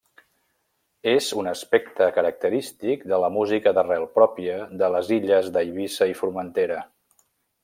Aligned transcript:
És 1.09 1.27
un 1.41 1.49
aspecte 1.51 2.07
característic 2.15 3.05
de 3.13 3.21
la 3.25 3.31
música 3.37 3.75
d'arrel 3.79 4.09
pròpia 4.19 4.59
de 4.83 4.93
les 4.97 5.15
illes 5.21 5.55
d'Eivissa 5.59 6.13
i 6.15 6.21
Formentera. 6.23 6.85